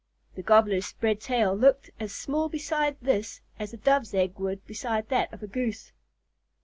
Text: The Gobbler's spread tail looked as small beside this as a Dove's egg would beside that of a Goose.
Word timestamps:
The 0.33 0.41
Gobbler's 0.41 0.87
spread 0.87 1.21
tail 1.21 1.53
looked 1.53 1.91
as 1.99 2.11
small 2.11 2.49
beside 2.49 2.97
this 3.03 3.41
as 3.59 3.71
a 3.71 3.77
Dove's 3.77 4.15
egg 4.15 4.39
would 4.39 4.65
beside 4.65 5.09
that 5.09 5.31
of 5.31 5.43
a 5.43 5.47
Goose. 5.47 5.91